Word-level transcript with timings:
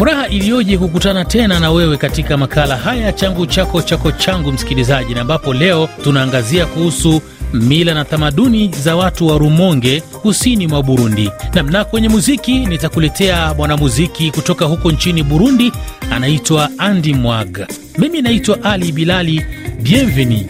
Furaha 0.00 0.28
iliyoje 0.28 0.78
kukutana 0.78 1.24
tena 1.24 1.60
na 1.60 1.70
wewe 1.70 1.96
katika 1.96 2.36
makala 2.36 2.76
haya 2.76 3.12
changu 3.12 3.46
chako 3.46 3.82
chako 3.82 4.12
changu, 4.12 4.52
msikilizaji, 4.52 5.14
na 5.14 5.20
ambapo 5.20 5.54
leo 5.54 5.88
tunaangazia 6.04 6.66
kuhusu 6.66 7.22
mila 7.52 7.94
na 7.94 8.04
tamaduni 8.04 8.68
za 8.82 8.96
watu 8.96 9.26
wa 9.26 9.38
Rumonge 9.38 10.00
kusini 10.00 10.66
mwa 10.66 10.82
Burundi. 10.82 11.30
Namna 11.54 11.84
kwenye 11.84 12.08
muziki 12.08 12.58
nitakuletea 12.66 13.54
mwanamuziki 13.54 14.30
kutoka 14.30 14.64
huko 14.64 14.90
nchini 14.92 15.22
Burundi, 15.22 15.72
anaitwa 16.10 16.70
Andy 16.78 17.14
Mwag. 17.14 17.58
Mimi 17.98 18.22
naitwa 18.22 18.62
Ali 18.62 18.92
Bilali. 18.92 19.44
Bienvenue. 19.82 20.46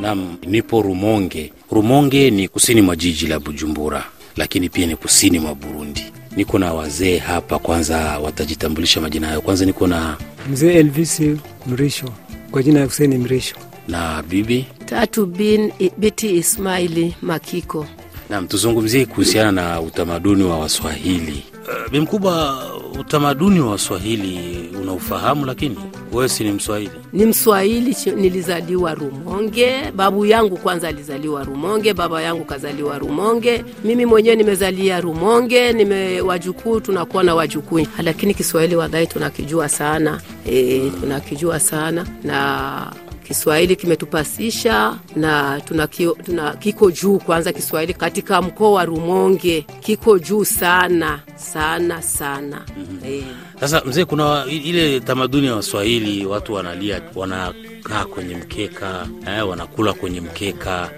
Nam, 0.00 0.36
nipo 0.46 0.82
Rumonge. 0.82 1.52
Rumonge 1.70 2.30
ni 2.30 2.48
kusini 2.48 2.82
mwa 2.82 2.96
jiji 2.96 3.26
la 3.26 3.40
Bujumbura, 3.40 4.04
lakini 4.36 4.68
pia 4.68 4.86
ni 4.86 4.96
kusini 4.96 5.38
mwa 5.38 5.54
Burundi. 5.54 6.04
Niko 6.36 6.58
na 6.58 6.72
wazee 6.74 7.18
hapa, 7.18 7.58
kwanza 7.58 8.18
watajitambulisha 8.18 9.00
majina 9.00 9.28
yao. 9.28 9.40
Kwanza 9.40 9.64
niko 9.64 9.86
na 9.86 10.16
Mzee 10.52 10.74
Elvis 10.74 11.22
Mrisho 11.66 12.08
kwa 12.50 12.62
jina 12.62 12.78
ya 12.80 12.84
Huseni 12.86 13.18
Mrisho. 13.18 13.56
na 13.88 14.22
bibi 14.22 14.66
Tatu 14.86 15.26
bin 15.26 15.72
Biti 15.98 16.36
Ismaili 16.36 17.14
Makiko. 17.22 17.86
Nam, 18.30 18.46
tuzungumzie 18.48 19.06
kuhusiana 19.06 19.52
na 19.52 19.80
utamaduni 19.80 20.42
wa 20.44 20.58
Waswahili. 20.58 21.42
Uh, 21.84 21.90
bi 21.92 22.00
mkubwa, 22.00 22.62
utamaduni 23.00 23.60
wa 23.60 23.70
Waswahili 23.70 24.68
unaufahamu, 24.82 25.46
lakini 25.46 25.76
wewe 26.12 26.28
si 26.28 26.44
ni 26.44 26.52
Mswahili. 26.52 26.90
Ni 27.12 27.26
Mswahili, 27.26 27.96
nilizaliwa 28.16 28.94
Rumonge. 28.94 29.74
Babu 29.96 30.26
yangu 30.26 30.56
kwanza 30.56 30.88
alizaliwa 30.88 31.44
Rumonge, 31.44 31.94
baba 31.94 32.22
yangu 32.22 32.44
kazaliwa 32.44 32.98
Rumonge, 32.98 33.64
mimi 33.84 34.06
mwenyewe 34.06 34.36
nimezalia 34.36 35.00
Rumonge, 35.00 35.72
nime 35.72 36.20
wajukuu, 36.20 36.80
tunakuwa 36.80 37.22
na 37.24 37.34
wajukuu, 37.34 37.86
lakini 38.02 38.34
Kiswahili 38.34 38.76
wadhai 38.76 39.06
tunakijua 39.06 39.68
sana 39.68 40.20
e, 40.46 40.90
tunakijua 41.00 41.60
sana 41.60 42.06
na 42.24 42.92
Kiswahili 43.36 43.76
kimetupasisha 43.76 44.98
na 45.16 45.60
tuna, 45.64 45.86
kio- 45.86 46.16
tuna 46.24 46.52
kiko 46.56 46.90
juu 46.90 47.18
kwanza. 47.18 47.52
Kiswahili 47.52 47.94
katika 47.94 48.42
mkoa 48.42 48.70
wa 48.72 48.84
Rumonge 48.84 49.66
kiko 49.80 50.18
juu 50.18 50.44
sana 50.44 51.20
sana 51.36 52.02
sana. 52.02 52.62
Eh, 53.06 53.22
Sasa 53.60 53.82
mzee, 53.86 54.04
kuna 54.04 54.44
ile 54.64 55.00
tamaduni 55.00 55.46
ya 55.46 55.54
Waswahili, 55.54 56.26
watu 56.26 56.52
wanalia, 56.54 57.00
wanakaa 57.14 58.04
kwenye 58.14 58.36
mkeka 58.36 59.06
eh, 59.28 59.48
wanakula 59.48 59.92
kwenye 59.92 60.20
mkeka, 60.20 60.90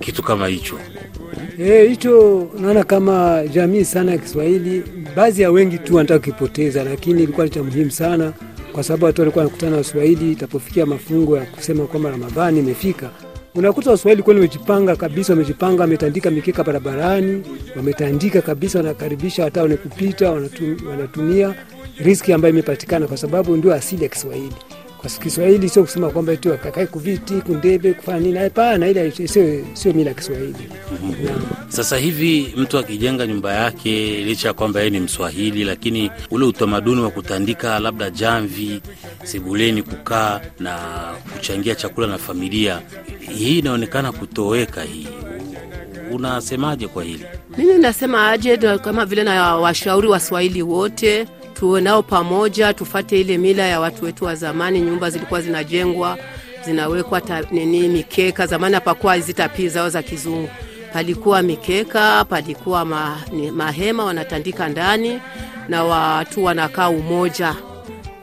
kitu 0.00 0.22
kama 0.22 0.46
hicho. 0.48 0.78
hicho 1.56 1.82
hicho 1.88 2.48
naona 2.58 2.84
kama 2.84 3.42
jamii 3.52 3.84
sana 3.84 4.12
ya 4.12 4.18
Kiswahili, 4.18 4.82
baadhi 5.16 5.42
ya 5.42 5.50
wengi 5.50 5.78
tu 5.78 5.96
wanataka 5.96 6.18
kukipoteza, 6.20 6.84
lakini 6.84 7.22
ilikuwa 7.22 7.46
ni 7.46 7.52
cha 7.52 7.62
muhimu 7.62 7.90
sana, 7.90 8.32
kwa 8.72 8.82
sababu 8.82 9.04
watu 9.04 9.20
walikuwa 9.20 9.44
wanakutana 9.44 9.70
na 9.72 9.76
Waswahili. 9.78 10.32
Itapofikia 10.32 10.86
mafungo 10.86 11.36
ya 11.36 11.44
kusema 11.44 11.86
kwamba 11.86 12.10
Ramadhani 12.10 12.58
imefika, 12.58 13.10
unakuta 13.54 13.90
Waswahili 13.90 14.22
kweli 14.22 14.40
wamejipanga 14.40 14.96
kabisa, 14.96 15.32
wamejipanga, 15.32 15.80
wametandika 15.82 16.30
mikeka 16.30 16.64
barabarani, 16.64 17.42
wametandika 17.76 18.42
kabisa, 18.42 18.78
wanakaribisha 18.78 19.44
hata 19.44 19.62
wenye 19.62 19.76
kupita, 19.76 20.30
wanatumia 20.90 21.54
riski 21.98 22.32
ambayo 22.32 22.52
imepatikana, 22.54 23.06
kwa 23.06 23.16
sababu 23.16 23.56
ndio 23.56 23.74
asili 23.74 24.02
ya 24.02 24.08
Kiswahili. 24.08 24.54
Kwa 25.00 25.10
Kiswahili 25.10 25.68
sio 25.68 25.82
kusema 25.82 26.10
kwamba 26.10 26.32
eti 26.32 26.48
wakakae 26.48 26.86
kuviti 26.86 27.34
kundebe 27.34 27.92
kufanya 27.94 28.18
nini, 28.20 28.38
hapana, 28.38 28.88
ile 28.88 29.10
sio 29.10 29.64
sio 29.72 29.92
mila 29.92 30.10
ya 30.10 30.14
Kiswahili. 30.14 30.54
Sasa 31.68 31.96
hivi 31.96 32.54
mtu 32.56 32.78
akijenga 32.78 33.26
nyumba 33.26 33.52
yake, 33.54 34.24
licha 34.24 34.48
ya 34.48 34.54
kwamba 34.54 34.80
yeye 34.80 34.90
ni 34.90 35.00
Mswahili, 35.00 35.64
lakini 35.64 36.10
ule 36.30 36.44
utamaduni 36.46 37.00
wa 37.00 37.10
kutandika 37.10 37.78
labda 37.78 38.10
jamvi 38.10 38.80
sebuleni, 39.24 39.82
kukaa 39.82 40.40
na 40.58 40.78
kuchangia 41.32 41.74
chakula 41.74 42.06
na 42.06 42.18
familia, 42.18 42.80
hii 43.38 43.58
inaonekana 43.58 44.12
kutoweka. 44.12 44.82
Hii 44.82 45.08
unasemaje 46.10 46.88
kwa 46.88 47.04
hili? 47.04 47.24
Mimi 47.58 47.78
nasema 47.78 48.30
aje, 48.30 48.56
kama 48.56 49.06
vile 49.06 49.24
na 49.24 49.56
washauri 49.56 50.08
Waswahili 50.08 50.62
wote 50.62 51.26
tuwe 51.60 51.80
nao 51.80 52.02
pamoja, 52.02 52.74
tufate 52.74 53.20
ile 53.20 53.38
mila 53.38 53.62
ya 53.66 53.80
watu 53.80 54.04
wetu 54.04 54.24
wa 54.24 54.34
zamani. 54.34 54.80
Nyumba 54.80 55.10
zilikuwa 55.10 55.40
zinajengwa 55.40 56.18
zinawekwa 56.64 57.20
ta, 57.20 57.40
nini 57.50 57.88
mikeka. 57.88 58.46
Zamani 58.46 58.74
hapakuwa 58.74 59.14
hizi 59.14 59.34
tapii 59.34 59.68
zao 59.68 59.88
za 59.88 60.02
kizungu, 60.02 60.48
palikuwa 60.92 61.42
mikeka, 61.42 62.24
palikuwa 62.24 62.84
ma, 62.84 63.20
ni, 63.32 63.50
mahema 63.50 64.04
wanatandika 64.04 64.68
ndani 64.68 65.20
na 65.68 65.84
watu 65.84 66.44
wanakaa 66.44 66.88
umoja. 66.88 67.56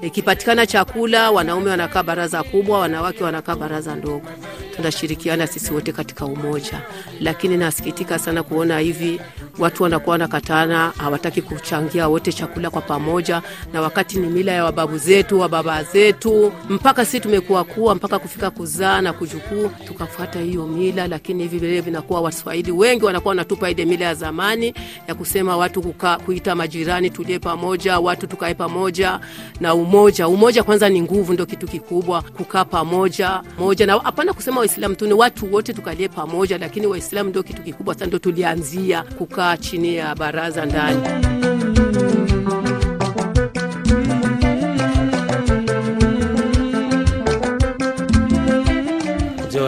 Ikipatikana 0.02 0.66
chakula, 0.68 1.31
wanaume 1.31 1.69
wanakaa 1.69 2.04
baraza 2.04 2.44
kubwa, 2.44 2.80
wanawake 2.80 3.24
wanakaa 3.24 3.56
baraza 3.56 3.96
ndogo. 3.96 4.28
Tunashirikiana 4.75 5.48
sisi 5.48 5.74
wote 5.74 5.92
katika 5.92 6.25
umoja, 6.25 6.81
lakini 7.22 7.58
nasikitika 7.58 8.19
sana 8.19 8.44
kuona 8.44 8.80
hivi 8.80 9.22
watu 9.59 9.84
wanakuwa 9.84 10.12
wanakatana, 10.12 10.94
hawataki 10.97 11.41
kuchangia 11.41 12.07
wote 12.07 12.34
chakula 12.34 12.69
kwa 12.69 12.81
pamoja, 12.81 13.41
na 13.73 13.81
wakati 13.81 14.19
ni 14.19 14.28
mila 14.28 14.51
ya 14.51 14.63
wababu 14.63 14.97
zetu 14.97 15.40
wababa 15.40 15.84
zetu, 15.84 16.51
mpaka 16.69 17.06
si 17.06 17.19
tumekuwa 17.19 17.63
kuwa 17.63 17.95
mpaka 17.95 18.19
kufika 18.19 18.50
kuzaa 18.51 19.01
na 19.01 19.13
kujukuu, 19.13 19.69
tukafuata 19.88 20.40
hiyo 20.40 20.68
mila. 20.68 21.07
Lakini 21.07 21.44
hivi 21.44 21.57
vile 21.59 21.81
vinakuwa 21.81 22.22
Waswahili 22.22 22.72
wengi 22.72 23.06
wanakuwa 23.06 23.29
wanatupa 23.29 23.69
ile 23.69 23.85
mila 23.85 24.06
ya 24.06 24.13
zamani 24.16 24.73
ya 25.07 25.16
kusema 25.16 25.57
watu 25.57 25.81
kuka, 25.81 26.18
kuita 26.18 26.56
majirani 26.56 27.09
tulie 27.09 27.39
pamoja, 27.39 28.00
watu 28.00 28.28
tukae 28.28 28.53
pamoja 28.53 29.19
na 29.59 29.74
umoja. 29.74 30.28
Umoja 30.28 30.63
kwanza 30.63 30.89
ni 30.89 31.01
nguvu, 31.01 31.34
ndio 31.34 31.45
kitu 31.45 31.68
kikubwa, 31.68 32.22
kukaa 32.22 32.66
pamoja 32.66 33.41
moja, 33.59 33.85
na 33.85 33.97
hapana 34.00 34.34
kusema 34.34 34.59
Waislamu 34.59 34.95
tu, 34.95 35.07
ni 35.07 35.13
watu 35.13 35.53
wote 35.53 35.74
tukalie 35.74 36.07
pamoja, 36.07 36.57
lakini 36.57 36.88
Waislamu 36.88 37.29
ndio 37.29 37.44
kitu 37.44 37.62
kikubwa 37.62 37.94
sana, 37.94 38.06
ndio 38.06 38.19
tulianzia 38.19 39.03
kukaa 39.03 39.47
chini 39.56 39.96
ya 39.96 40.16
baraza 40.16 40.66
ndani. 40.66 41.02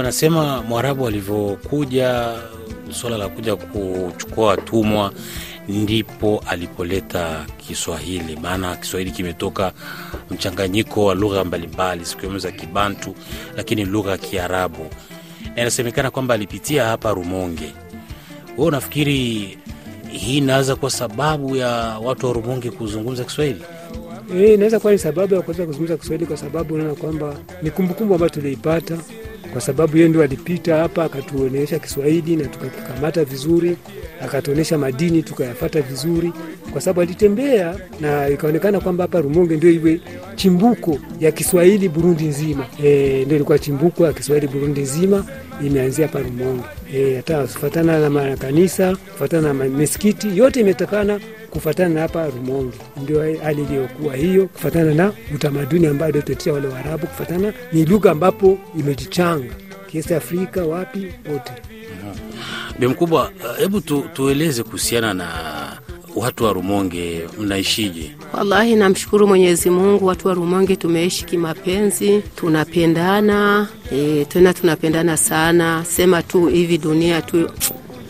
Wanasema 0.10 0.64
Mwarabu 0.64 1.08
alivyokuja, 1.08 2.36
suala 2.92 3.18
la 3.18 3.28
kuja 3.30 3.56
kuchukua 3.56 4.48
watumwa 4.48 5.14
ndipo 5.68 6.44
alipoleta 6.48 7.46
Kiswahili, 7.58 8.36
maana 8.42 8.76
Kiswahili 8.76 9.12
kimetoka 9.12 9.72
mchanganyiko 10.32 11.06
wa 11.06 11.16
lugha 11.16 11.44
mbalimbali 11.44 12.04
zikiwemo 12.04 12.38
za 12.40 12.52
Kibantu, 12.52 13.16
lakini 13.58 13.86
lugha 13.86 14.12
ya 14.12 14.18
Kiarabu, 14.18 14.88
na 15.56 15.62
inasemekana 15.62 16.12
kwamba 16.12 16.34
alipitia 16.34 16.86
hapa 16.86 17.14
Rumonge. 17.14 17.74
Wewe 18.60 18.68
unafikiri 18.68 19.58
hii 20.12 20.38
inaweza 20.38 20.76
kuwa 20.76 20.92
sababu 20.92 21.56
ya 21.56 21.70
watu 22.04 22.26
wa 22.28 22.34
Rumungi 22.34 22.70
kuzungumza 22.72 23.24
Kiswahili? 23.24 23.62
Eh, 24.36 24.54
inaweza 24.54 24.80
kuwa 24.80 24.94
ni 24.94 25.00
sababu 25.00 25.36
ya 25.36 25.42
kuweza 25.42 25.66
kuzungumza 25.66 25.98
Kiswahili 25.98 26.26
kwa 26.26 26.38
sababu 26.38 26.74
unaona 26.74 26.96
kwamba 26.96 27.36
ni 27.62 27.72
kumbukumbu 27.72 28.14
ambayo 28.14 28.30
tuliipata, 28.30 28.98
kwa 29.52 29.62
sababu 29.62 29.98
yeye 29.98 30.10
ndio 30.10 30.24
alipita 30.24 30.76
hapa 30.78 31.04
akatuonyesha 31.04 31.80
Kiswahili 31.80 32.36
na 32.36 32.46
tukakikamata 32.48 33.24
vizuri, 33.26 33.78
akatuonyesha 34.22 34.78
madini 34.78 35.24
tukayafata 35.24 35.82
vizuri, 35.82 36.34
kwa 36.72 36.82
sababu 36.82 37.02
alitembea 37.02 37.76
na 38.02 38.30
ikaonekana 38.30 38.80
kwamba 38.80 39.04
hapa 39.04 39.22
Rumonge 39.22 39.58
ndio 39.58 39.72
iwe 39.72 40.02
chimbuko 40.36 40.98
ya 41.20 41.32
Kiswahili 41.32 41.90
Burundi 41.90 42.24
nzima. 42.26 42.66
E, 42.84 43.22
ndio 43.26 43.36
ilikuwa 43.36 43.60
chimbuko 43.60 44.06
ya 44.06 44.14
Kiswahili 44.14 44.48
Burundi 44.48 44.82
nzima 44.82 45.26
imeanzia 45.66 46.08
hapa 46.08 46.20
Rumonge. 46.20 46.64
E, 46.96 47.16
hata 47.16 47.42
kufatana 47.42 48.00
na 48.00 48.10
makanisa, 48.10 48.96
kufatana 48.96 49.54
na 49.54 49.66
misikiti 49.66 50.38
yote 50.38 50.60
imetokana 50.60 51.20
kufatana 51.50 51.90
na 51.96 52.02
hapa 52.02 52.28
Rumonge, 52.28 52.78
ndio 53.04 53.38
hali 53.44 53.62
iliyokuwa 53.62 54.16
hiyo, 54.16 54.48
kufatana 54.48 54.94
na 54.94 55.14
utamaduni 55.36 55.88
ambao 55.88 56.08
aliotetea 56.08 56.54
wale 56.54 56.68
Waarabu, 56.68 57.08
kufatana 57.08 57.54
ni 57.74 57.86
lugha 57.86 58.12
ambapo 58.12 58.58
imejichanga 58.80 59.54
kiasi 59.88 60.14
Afrika 60.14 60.66
wapi 60.66 61.00
wote. 61.32 61.52
Bi 62.80 62.88
mkubwa, 62.88 63.32
hebu 63.58 63.82
tu, 63.82 64.06
tueleze 64.14 64.64
kuhusiana 64.64 65.14
na 65.14 65.28
watu 66.16 66.44
wa 66.44 66.54
Rumonge, 66.54 67.22
mnaishije? 67.40 68.16
Wallahi, 68.34 68.76
namshukuru 68.76 69.28
Mwenyezi 69.28 69.70
Mungu, 69.70 70.06
watu 70.06 70.28
wa 70.28 70.34
Rumonge 70.34 70.76
tumeishi 70.76 71.26
kimapenzi, 71.26 72.22
tunapendana 72.36 73.68
e, 73.92 74.26
tena 74.26 74.54
tunapendana 74.54 75.18
sana. 75.18 75.86
Sema 75.86 76.24
tu 76.24 76.46
hivi 76.48 76.78
dunia 76.78 77.22
tu 77.22 77.50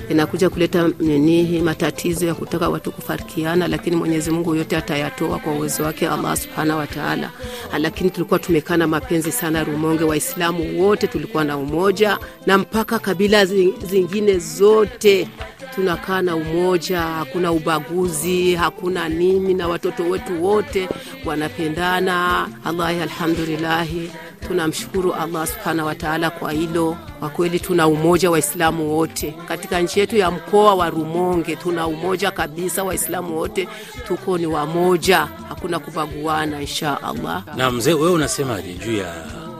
inakuja 0.09 0.49
kuleta 0.49 0.87
nini 0.99 1.61
matatizo 1.61 2.25
ya 2.27 2.35
kutaka 2.35 2.69
watu 2.69 2.91
kufarikiana, 2.91 3.67
lakini 3.67 3.95
Mwenyezi 3.95 4.31
Mungu 4.31 4.55
yote 4.55 4.77
atayatoa 4.77 5.39
kwa 5.39 5.53
uwezo 5.53 5.83
wake 5.83 6.07
Allah 6.07 6.37
subhanahu 6.37 6.79
wa 6.79 6.87
taala. 6.87 7.31
Lakini 7.79 8.09
tulikuwa 8.09 8.39
tumekana 8.39 8.87
mapenzi 8.87 9.31
sana 9.31 9.63
Rumonge, 9.63 10.03
Waislamu 10.03 10.81
wote 10.83 11.07
tulikuwa 11.07 11.43
na 11.43 11.57
umoja, 11.57 12.17
na 12.45 12.57
mpaka 12.57 12.99
kabila 12.99 13.45
zingine 13.45 14.37
zote 14.37 15.27
tunakaa 15.75 16.21
na 16.21 16.35
umoja, 16.35 17.01
hakuna 17.01 17.51
ubaguzi, 17.51 18.55
hakuna 18.55 19.09
nini, 19.09 19.53
na 19.53 19.67
watoto 19.67 20.03
wetu 20.03 20.43
wote 20.43 20.89
wanapendana. 21.25 22.47
Allahi, 22.65 22.99
alhamdulillahi, 23.01 24.11
tunamshukuru 24.49 25.13
Allah 25.13 25.47
subhanahu 25.47 25.87
wa 25.87 25.95
taala 25.95 26.29
kwa 26.29 26.51
hilo. 26.51 26.97
Kwa 27.19 27.29
kweli 27.29 27.59
tuna 27.59 27.87
umoja 27.87 28.31
Waislamu 28.31 28.97
wote 28.97 29.35
katika 29.47 29.79
nchi 29.81 29.99
yetu 29.99 30.17
ya 30.17 30.31
mkoa 30.31 30.75
wa 30.75 30.89
Rumonge, 30.89 31.55
tuna 31.55 31.87
umoja 31.87 32.31
kabisa. 32.31 32.83
Waislamu 32.83 33.37
wote 33.37 33.67
tuko 34.07 34.37
ni 34.37 34.45
wamoja, 34.45 35.27
hakuna 35.49 35.79
kubaguana, 35.79 36.61
insha 36.61 37.03
Allah. 37.03 37.43
Na 37.57 37.71
mzee, 37.71 37.93
wewe 37.93 38.11
unasemaje 38.11 38.73
juu 38.73 38.93
ya 38.97 39.13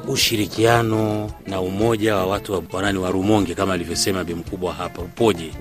ushirikiano 0.08 1.32
na 1.48 1.62
umoja 1.62 2.16
wa 2.16 2.26
watu 2.26 2.54
wa 2.54 2.64
wanani 2.74 3.00
wa 3.00 3.12
Rumonge 3.12 3.56
kama 3.56 3.74
alivyosema 3.74 4.24
bi 4.24 4.34
mkubwa 4.34 4.74
hapa, 4.74 5.02
upoje? 5.02 5.52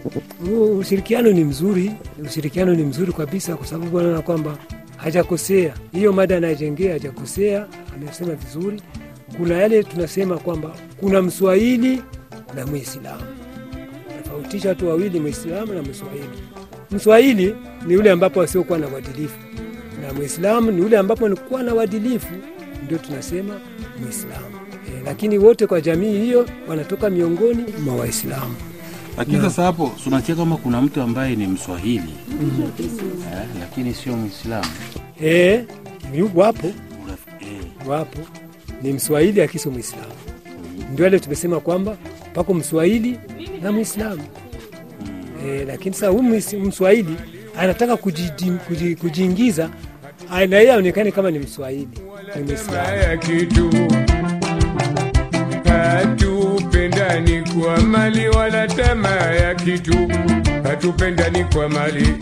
Ushirikiano 0.79 1.31
ni 1.33 1.45
mzuri, 1.45 1.93
ushirikiano 2.27 2.75
ni 2.75 2.83
mzuri 2.83 3.13
kabisa, 3.13 3.57
kwa 3.57 3.67
sababu 3.67 3.99
anaona 4.01 4.23
kwamba 4.23 4.57
hajakosea. 4.97 5.75
Hiyo 5.93 6.13
mada 6.13 6.37
anayejengea 6.37 6.93
hajakosea, 6.93 7.67
amesema 7.95 8.35
vizuri. 8.35 8.83
Kuna 9.37 9.55
yale 9.55 9.83
tunasema 9.83 10.39
kwamba 10.39 10.71
kuna 11.01 11.23
Mswahili 11.23 12.03
na 12.55 12.67
Mwislamu, 12.67 13.23
tofautisha 14.25 14.69
watu 14.69 14.89
wawili, 14.89 15.21
Mwislamu 15.21 15.75
na 15.75 15.83
Mswahili. 15.83 16.39
Mswahili 16.91 17.55
ni 17.87 17.95
yule 17.95 18.11
ambapo 18.11 18.41
wasiokuwa 18.41 18.79
na 18.79 18.89
uadilifu, 18.89 19.39
na 20.03 20.13
Mwislamu 20.15 20.71
ni 20.71 20.81
yule 20.83 20.99
ambapo 20.99 21.29
nikuwa 21.29 21.63
na 21.63 21.75
uadilifu, 21.75 22.35
ndio 22.85 22.99
tunasema 22.99 23.55
Mwislamu. 24.03 24.47
E, 24.89 25.03
lakini 25.05 25.39
wote 25.39 25.67
kwa 25.67 25.81
jamii 25.81 26.19
hiyo 26.19 26.47
wanatoka 26.69 27.11
miongoni 27.11 27.65
mwa 27.85 27.97
Waislamu. 27.97 28.55
Lakini 29.19 29.41
sasa 29.41 29.63
hapo 29.63 29.93
tunatia 30.05 30.35
kama 30.35 30.57
kuna 30.57 30.83
mtu 30.83 31.01
ambaye 31.03 31.37
ni 31.37 31.47
Mswahili. 31.47 32.13
Eh, 32.81 33.47
lakini 33.61 33.95
sio 33.95 34.17
Mwislamu 34.17 34.67
E, 35.23 35.65
wapo. 36.35 36.67
Eh, 37.41 37.61
wapo 37.87 38.19
ni 38.83 38.93
Mswahili 38.93 39.43
akiso 39.43 39.71
Mwislamu. 39.71 40.13
Ndio 40.93 41.07
ale 41.07 41.21
tumesema 41.21 41.61
kwamba 41.61 41.97
pako 42.35 42.55
Mswahili 42.55 43.19
na 43.63 43.73
Mwislamu 43.73 44.23
e, 45.47 45.65
lakini 45.67 45.95
sasa 45.95 46.09
huyu 46.09 46.43
Mswahili 46.61 47.17
anataka 47.59 47.97
kujiingiza 47.97 49.65
kuji- 49.67 49.75
a- 50.31 50.47
na 50.47 50.57
yeye 50.57 50.73
aonekane 50.73 51.11
kama 51.11 51.31
ni 51.31 51.39
Mswahili 51.39 51.89
ni 52.37 52.43
Mwislamu. 52.43 52.89
hatupendani 55.65 57.43
kwa 57.61 57.81
mali 57.81 58.29
wala 58.29 58.67
tamaa 58.69 59.31
ya 59.33 59.55
kitu 59.55 60.09
hatupendani 60.63 61.45
kwa 61.45 61.69
mali 61.69 62.15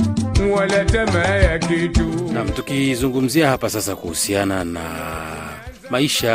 wala 0.57 0.85
tamaa 0.85 1.25
ya 1.37 1.59
kitu 1.59 2.07
Nam, 2.33 2.49
tukizungumzia 2.49 3.49
hapa 3.49 3.71
sasa 3.71 3.97
kuhusiana 3.97 4.65
na 4.65 4.83
maisha 5.91 6.29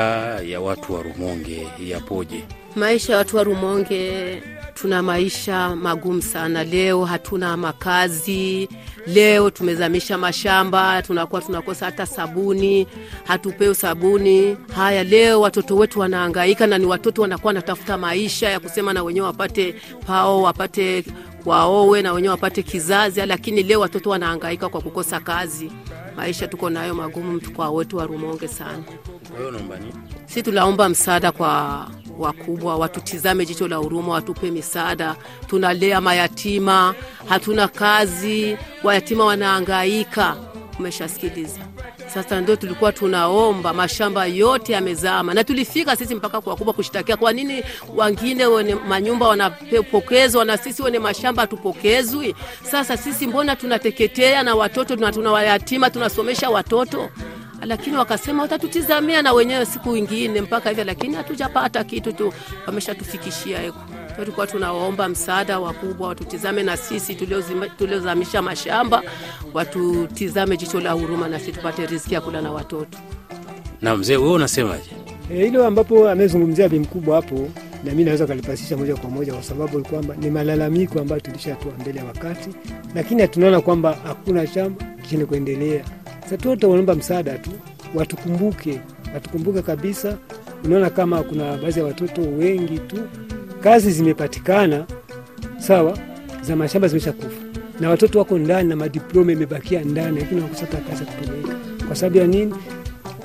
ya 0.45 0.62
watu 0.62 0.94
wa 0.94 1.01
Rumonge 1.03 1.68
yapoje? 1.88 2.44
Maisha 2.75 3.12
ya 3.13 3.18
watu 3.18 3.38
wa 3.38 3.44
Rumonge, 3.44 4.44
tuna 4.74 5.03
maisha 5.03 5.75
magumu 5.75 6.21
sana. 6.21 6.63
Leo 6.63 7.06
hatuna 7.06 7.57
makazi, 7.57 8.69
leo 9.07 9.50
tumezamisha 9.50 10.18
mashamba, 10.18 11.01
tunakuwa 11.01 11.42
tunakosa 11.42 11.86
hata 11.86 12.06
sabuni, 12.06 12.88
hatupewi 13.24 13.75
sabuni. 13.75 14.57
Haya, 14.75 15.03
leo 15.03 15.42
watoto 15.42 15.75
wetu 15.75 16.00
wanaangaika, 16.00 16.68
na 16.68 16.77
ni 16.77 16.86
watoto 16.86 17.21
wanakuwa 17.21 17.50
wanatafuta 17.50 17.97
maisha 17.97 18.50
ya 18.50 18.59
kusema 18.59 18.94
na 18.94 19.04
wenyewe 19.04 19.25
wapate 19.27 19.75
pao, 20.07 20.42
wapate 20.42 21.04
waowe 21.45 22.01
na 22.01 22.13
wenyewe 22.13 22.31
wapate 22.31 22.63
kizazi, 22.63 23.21
lakini 23.25 23.63
leo 23.63 23.80
watoto 23.80 24.09
wanaangaika 24.09 24.69
kwa 24.69 24.81
kukosa 24.81 25.19
kazi. 25.19 25.71
Maisha 26.18 26.47
tuko 26.47 26.69
nayo 26.69 26.95
magumu 26.95 27.42
kwa 27.56 27.69
wetu 27.69 27.97
wa 27.97 28.06
Rumonge 28.06 28.47
sana. 28.47 28.83
Si 30.25 30.44
tunaomba 30.44 30.89
msaada 30.89 31.31
kwa 31.31 31.88
wakubwa, 32.19 32.75
watutizame 32.75 33.45
jicho 33.45 33.68
la 33.68 33.75
huruma, 33.75 34.13
watupe 34.13 34.51
misaada. 34.51 35.16
Tunalea 35.48 36.01
mayatima, 36.01 36.95
hatuna 37.30 37.68
kazi, 37.68 38.57
wayatima 38.83 39.25
wanaangaika. 39.25 40.36
Umeshasikiliza? 40.80 41.60
Sasa 42.13 42.42
ndio 42.42 42.56
tulikuwa 42.56 42.92
tunaomba, 42.92 43.74
mashamba 43.74 44.25
yote 44.25 44.74
yamezama, 44.74 45.33
na 45.33 45.44
tulifika 45.44 45.95
sisi 45.95 46.16
mpaka 46.16 46.42
kwa 46.42 46.51
wakubwa 46.54 46.74
kushtakia, 46.74 47.18
kwa 47.18 47.33
nini 47.33 47.63
wengine 47.95 48.45
wenye 48.45 48.75
manyumba 48.75 49.28
wanapokezwa 49.28 50.45
na 50.45 50.57
sisi 50.57 50.81
wenye 50.83 51.00
mashamba 51.00 51.42
hatupokezwi? 51.42 52.36
Sasa 52.72 52.98
sisi 52.98 53.28
mbona 53.28 53.56
tunateketea 53.56 54.44
na 54.44 54.56
watoto 54.56 54.95
tuna, 54.95 55.12
tuna 55.12 55.31
wayatima 55.31 55.89
tunasomesha 55.89 56.50
watoto 56.50 57.10
lakini 57.66 57.98
wakasema 57.98 58.42
watatutizamia 58.42 59.22
na 59.22 59.34
wenyewe 59.34 59.66
siku 59.66 59.96
ingine 59.98 60.42
mpaka 60.42 60.69
hivyo, 60.69 60.84
lakini 60.84 61.16
hatujapata 61.16 61.84
kitu 61.84 62.13
tu, 62.13 62.34
wameshatufikishia 62.68 63.60
heko. 63.60 63.78
Tulikuwa 64.16 64.48
tunawaomba 64.48 65.10
msaada 65.10 65.60
wakubwa, 65.60 66.08
watutizame 66.08 66.63
na 66.63 66.78
sisi 66.78 67.16
tuliozamisha 67.78 68.42
mashamba, 68.42 69.04
watutizame 69.54 70.58
jicho 70.58 70.80
la 70.80 70.92
huruma 70.92 71.28
na 71.28 71.40
sisi 71.40 71.52
tupate 71.52 71.86
riziki 71.86 72.13
ya 72.13 72.22
kula 72.22 72.42
na 72.42 72.52
watoto. 72.52 72.98
Na 73.81 73.96
mzee, 73.96 74.18
wewe 74.18 74.31
unasemaje? 74.34 74.90
E, 75.34 75.46
hilo 75.46 75.68
ambapo 75.68 76.10
amezungumzia 76.10 76.69
bi 76.69 76.80
mkubwa 76.80 77.16
hapo, 77.16 77.36
na 77.84 77.92
mimi 77.92 78.04
naweza 78.04 78.28
kalipasisha 78.28 78.78
moja 78.78 78.96
kwa 78.96 79.10
moja, 79.10 79.34
kwa 79.34 79.44
sababu 79.44 79.78
ni 79.78 79.84
kwamba 79.86 80.16
ni 80.16 80.30
malalamiko 80.30 81.00
ambayo 81.00 81.22
tulishatoa 81.22 81.72
mbele 81.81 82.00
ya 82.00 82.06
wakati, 82.06 82.50
lakini 82.96 83.28
tunaona 83.28 83.62
kwamba 83.62 83.98
hakuna 84.04 84.48
chama 84.48 84.75
chenye 85.10 85.25
kuendelea. 85.25 85.86
Sasa 86.31 86.44
tuote 86.44 86.66
wanaomba 86.66 86.95
msaada 86.95 87.38
tu, 87.38 87.51
watukumbuke, 87.95 88.80
watukumbuke 89.13 89.62
kabisa. 89.62 90.18
Unaona 90.66 90.89
kama 90.89 91.24
kuna 91.24 91.57
baadhi 91.57 91.80
ya 91.80 91.86
watoto 91.86 92.22
wengi 92.22 92.80
tu, 92.80 92.98
kazi 93.63 93.92
zimepatikana 93.92 94.86
sawa, 95.57 95.98
za 96.42 96.56
mashamba 96.56 96.88
zimesha 96.88 97.12
kufa 97.13 97.42
na 97.80 97.89
watoto 97.89 98.19
wako 98.19 98.38
ndani 98.38 98.69
na 98.69 98.75
madiploma 98.75 99.31
imebakia 99.31 99.81
ndani, 99.83 100.19
lakini 100.19 100.42
wakusata 100.42 100.78
kazi 100.78 101.04
ya 101.04 101.12
kutumika. 101.12 101.56
Kwa 101.88 101.95
sababu 101.95 102.18
ya 102.18 102.28
nini? 102.28 102.54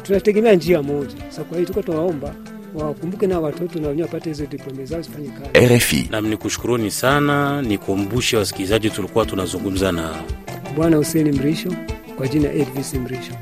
tunategemea 0.02 0.52
njia 0.54 0.82
moja. 0.82 1.14
Sasa 1.30 1.44
kwa 1.44 1.56
hiyo 1.56 1.66
tuko 1.68 1.82
tunawaomba 1.82 2.34
wakumbuke 2.74 3.26
na 3.26 3.40
watoto 3.40 3.80
na 3.80 3.88
wenyewe 3.88 4.06
wapate 4.08 4.28
hizo 4.30 4.46
diploma 4.46 4.84
zao 4.84 5.02
zifanye 5.02 5.28
kazi. 5.28 5.74
RFI. 5.76 6.08
Nam, 6.10 6.26
nikushukuruni 6.28 6.90
sana, 6.90 7.62
nikumbushe 7.62 8.36
wasikilizaji, 8.36 8.90
tulikuwa 8.90 9.26
tunazungumza 9.26 9.92
na 9.92 10.14
Bwana 10.76 10.96
Huseni 10.96 11.32
Mrisho 11.32 11.72
kwa 12.16 12.28
jina 12.28 12.48
Elvis 12.52 12.94
Mrisho. 12.94 13.32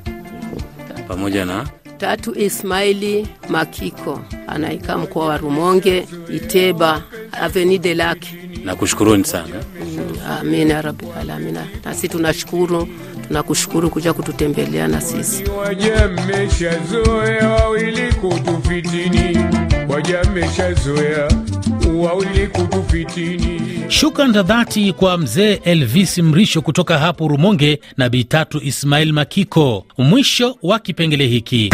pamoja 1.09 1.45
na 1.45 1.67
Tatu 1.99 2.39
Ismaili 2.39 3.29
Makiko 3.49 4.21
anaikaa 4.47 4.99
mkoa 4.99 5.27
wa 5.27 5.37
Rumonge, 5.37 6.07
Iteba, 6.29 7.03
Avenue 7.33 7.79
de 7.79 7.95
Lac. 7.95 8.19
nakushukuruni 8.65 9.25
sana. 9.25 9.55
Mm, 9.85 10.01
Amina 10.41 10.83
rabbil 10.83 11.09
alamina. 11.21 11.67
Nasi 11.85 12.09
tunashukuru, 12.09 12.89
tunakushukuru 13.29 13.91
kuja 13.91 14.13
kututembelea 14.13 14.89
na 14.89 15.01
sisi. 15.01 15.45
wajameshazoea 15.51 17.49
wawili 17.49 18.13
kutufitini 18.13 19.39
wajameshazoea 19.89 21.29
Shukran 23.89 24.33
za 24.33 24.43
dhati 24.43 24.93
kwa 24.93 25.19
mzee 25.19 25.61
Elvis 25.65 26.19
Mrisho 26.19 26.63
kutoka 26.63 26.99
hapo 26.99 27.29
Rumonge 27.29 27.81
na 27.97 28.09
Bitatu 28.09 28.61
Ismail 28.63 29.13
Makiko. 29.13 29.87
Mwisho 29.99 30.57
wa 30.63 30.79
kipengele 30.79 31.27
hiki. 31.27 31.71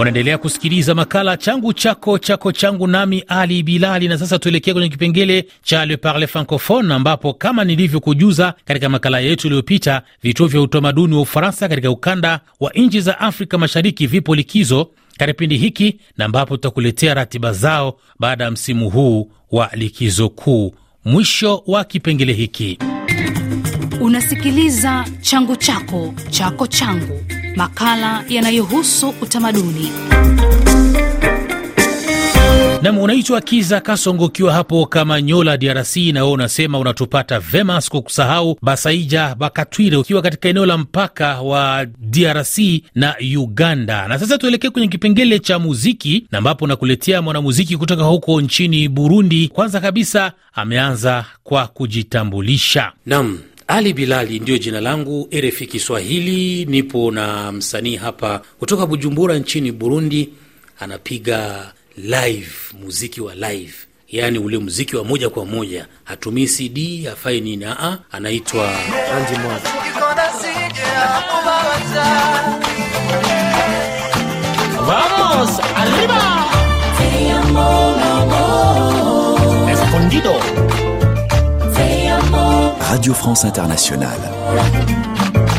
Unaendelea 0.00 0.38
kusikiliza 0.38 0.94
makala 0.94 1.36
changu 1.36 1.72
chako 1.72 2.18
chako 2.18 2.52
changu, 2.52 2.86
nami 2.86 3.24
Ali 3.28 3.62
Bilali. 3.62 4.08
Na 4.08 4.18
sasa 4.18 4.38
tuelekea 4.38 4.74
kwenye 4.74 4.88
kipengele 4.88 5.46
cha 5.62 5.86
Le 5.86 5.96
Parle 5.96 6.26
Francophone, 6.26 6.94
ambapo 6.94 7.32
kama 7.34 7.64
nilivyokujuza 7.64 8.54
katika 8.64 8.88
makala 8.88 9.20
yetu 9.20 9.46
iliyopita, 9.46 10.02
vituo 10.22 10.46
vya 10.46 10.60
utamaduni 10.60 11.14
wa 11.14 11.20
Ufaransa 11.20 11.68
katika 11.68 11.90
ukanda 11.90 12.40
wa 12.60 12.70
nchi 12.74 13.00
za 13.00 13.18
Afrika 13.20 13.58
Mashariki 13.58 14.06
vipo 14.06 14.34
likizo 14.34 14.84
katika 15.18 15.26
kipindi 15.32 15.56
hiki, 15.56 15.96
na 16.16 16.24
ambapo 16.24 16.56
tutakuletea 16.56 17.14
ratiba 17.14 17.52
zao 17.52 17.96
baada 18.18 18.44
ya 18.44 18.50
msimu 18.50 18.90
huu 18.90 19.30
wa 19.52 19.70
likizo 19.72 20.28
kuu. 20.28 20.74
Mwisho 21.04 21.62
wa 21.66 21.84
kipengele 21.84 22.32
hiki. 22.32 22.78
Unasikiliza 24.00 25.04
changu 25.20 25.56
chako 25.56 26.14
chako 26.30 26.66
changu, 26.66 27.20
makala 27.56 28.24
yanayohusu 28.28 29.14
utamaduni. 29.22 29.92
Nam, 32.82 32.98
unaitwa 32.98 33.40
Kiza 33.40 33.80
Kasongo 33.80 34.24
ukiwa 34.24 34.52
hapo 34.52 34.86
kama 34.86 35.22
Nyola, 35.22 35.56
DRC, 35.56 35.96
na 35.96 36.20
wewe 36.22 36.32
unasema 36.34 36.78
unatupata 36.78 37.40
vema, 37.40 37.80
sikukusahau 37.80 38.58
Basaija 38.62 39.34
Bakatwire 39.34 39.96
ukiwa 39.96 40.22
katika 40.22 40.48
eneo 40.48 40.66
la 40.66 40.78
mpaka 40.78 41.40
wa 41.42 41.86
DRC 41.98 42.58
na 42.94 43.14
Uganda. 43.36 44.08
Na 44.08 44.18
sasa 44.18 44.38
tuelekee 44.38 44.70
kwenye 44.70 44.88
kipengele 44.88 45.38
cha 45.38 45.58
muziki, 45.58 46.26
na 46.32 46.38
ambapo 46.38 46.66
nakuletea 46.66 47.22
mwanamuziki 47.22 47.76
kutoka 47.76 48.04
huko 48.04 48.40
nchini 48.40 48.88
Burundi. 48.88 49.48
Kwanza 49.48 49.80
kabisa 49.80 50.32
ameanza 50.54 51.24
kwa 51.44 51.66
kujitambulisha. 51.66 52.92
Nam 53.06 53.38
Ali 53.72 53.92
Bilali 53.92 54.40
ndiyo 54.40 54.58
jina 54.58 54.80
langu, 54.80 55.28
RFI 55.34 55.66
Kiswahili. 55.66 56.64
Nipo 56.64 57.10
na 57.10 57.52
msanii 57.52 57.96
hapa 57.96 58.42
kutoka 58.58 58.86
Bujumbura 58.86 59.38
nchini 59.38 59.72
Burundi, 59.72 60.28
anapiga 60.80 61.72
live, 61.96 62.50
muziki 62.84 63.20
wa 63.20 63.34
live, 63.34 63.74
yaani 64.08 64.38
ule 64.38 64.58
muziki 64.58 64.96
wa 64.96 65.04
moja 65.04 65.30
kwa 65.30 65.44
moja, 65.46 65.86
hatumii 66.04 66.46
CD 66.46 67.06
afai 67.12 67.40
nini, 67.40 67.64
aa, 67.64 67.98
anaitwa 68.12 68.70
Anji 69.16 69.40
Mwaga. 69.40 69.70
Vamos 74.86 75.52
arriba. 75.74 76.20
Escondido 79.72 80.34
Radio 82.90 83.14
France 83.14 83.46
Internationale. 83.46 84.28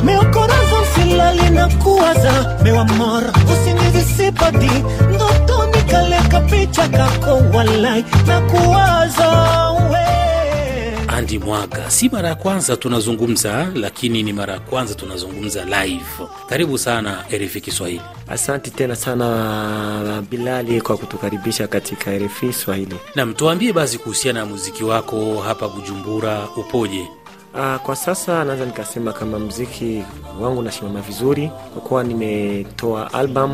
Meu 0.03 0.19
coração 0.31 0.83
silali 0.95 1.49
na 1.49 1.67
kuwaza 1.67 2.57
mewa 2.63 2.85
mara 2.85 3.33
usingizi 3.53 4.01
sipati 4.13 4.71
ndotoni 5.15 5.81
kale 5.89 6.19
picha 6.49 6.87
kako 6.89 7.57
walai 7.57 8.05
na 8.27 8.41
kuwaza 8.41 9.51
Andi 11.07 11.39
Mwaga. 11.39 11.89
Si 11.89 12.09
mara 12.09 12.29
ya 12.29 12.35
kwanza 12.35 12.77
tunazungumza, 12.77 13.67
lakini 13.75 14.23
ni 14.23 14.33
mara 14.33 14.53
ya 14.53 14.59
kwanza 14.59 14.95
tunazungumza 14.95 15.65
live. 15.65 16.05
Karibu 16.49 16.77
sana 16.77 17.23
RFI 17.31 17.61
Kiswahili. 17.61 18.01
Asante 18.27 18.69
tena 18.69 18.95
sana 18.95 20.23
Bilali 20.29 20.81
kwa 20.81 20.97
kutukaribisha 20.97 21.67
katika 21.67 22.17
RFI 22.17 22.53
Swahili. 22.53 22.95
Nam, 23.15 23.33
tuambie 23.33 23.73
basi 23.73 23.97
kuhusiana 23.97 24.39
na 24.39 24.45
muziki 24.45 24.83
wako 24.83 25.41
hapa 25.47 25.67
Bujumbura 25.69 26.47
upoje? 26.57 27.07
Ah, 27.55 27.79
kwa 27.79 27.95
sasa 27.95 28.43
naweza 28.45 28.65
nikasema 28.65 29.13
kama 29.13 29.39
mziki 29.39 30.03
wangu 30.41 30.59
unasimama 30.59 31.01
vizuri 31.01 31.51
kwa 31.73 31.81
kuwa 31.81 32.03
nimetoa 32.03 33.13
album 33.13 33.51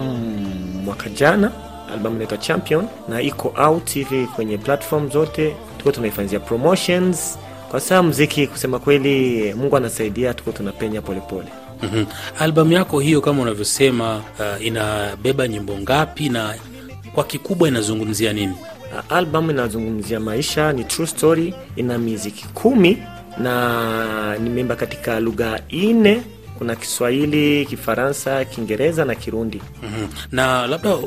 mwaka 0.85 1.09
jana, 1.09 1.51
album 1.93 2.15
inaitwa 2.15 2.37
Champion 2.37 2.87
na 3.09 3.21
iko 3.21 3.53
out 3.67 3.89
hivi 3.91 4.27
kwenye 4.27 4.57
platform 4.57 5.09
zote, 5.11 5.55
tuko 5.77 5.91
tunaifanyia 5.91 6.39
promotions. 6.39 7.39
Kwa 7.71 7.79
sasa 7.79 8.03
mziki, 8.03 8.47
kusema 8.47 8.79
kweli, 8.79 9.53
Mungu 9.53 9.77
anasaidia, 9.77 10.33
tuko 10.33 10.51
tunapenya 10.51 11.01
polepole. 11.01 11.47
Mhm. 11.83 12.05
Albamu 12.39 12.73
yako 12.73 12.99
hiyo 12.99 13.21
kama 13.21 13.41
unavyosema, 13.41 14.15
uh, 14.39 14.65
inabeba 14.65 15.47
nyimbo 15.47 15.77
ngapi 15.77 16.29
na 16.29 16.55
kwa 17.15 17.23
kikubwa 17.23 17.67
inazungumzia 17.67 18.33
nini? 18.33 18.53
Uh, 19.09 19.17
albamu 19.17 19.51
inazungumzia 19.51 20.19
maisha, 20.19 20.73
ni 20.73 20.83
true 20.83 21.07
story, 21.07 21.53
ina 21.75 21.97
miziki 21.97 22.45
kumi 22.53 23.03
na 23.39 24.37
nimeimba 24.37 24.75
katika 24.75 25.19
lugha 25.19 25.59
nne. 25.71 26.21
Kuna 26.57 26.75
Kiswahili, 26.75 27.65
Kifaransa, 27.65 28.45
Kiingereza 28.45 29.05
na 29.05 29.15
Kirundi. 29.15 29.61
Mhm. 29.83 30.07
Na 30.31 30.67
labda 30.67 30.97